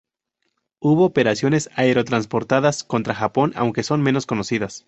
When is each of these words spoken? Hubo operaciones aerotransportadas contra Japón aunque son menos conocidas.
Hubo 0.79 1.05
operaciones 1.05 1.69
aerotransportadas 1.75 2.83
contra 2.83 3.13
Japón 3.13 3.51
aunque 3.55 3.83
son 3.83 4.01
menos 4.01 4.25
conocidas. 4.25 4.79